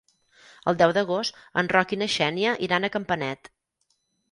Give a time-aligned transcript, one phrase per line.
[0.71, 3.55] El deu d'agost en Roc i na Xènia iran a Campanet.